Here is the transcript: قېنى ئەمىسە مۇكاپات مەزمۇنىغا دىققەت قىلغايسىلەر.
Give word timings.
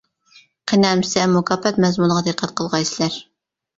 قېنى 0.71 0.87
ئەمىسە 0.91 1.27
مۇكاپات 1.35 1.77
مەزمۇنىغا 1.85 2.25
دىققەت 2.29 2.59
قىلغايسىلەر. 2.63 3.21